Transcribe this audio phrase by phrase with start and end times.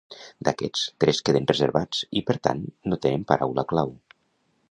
[0.47, 3.93] D'aquests, tres queden reservats i per tant no tenen paraula clau.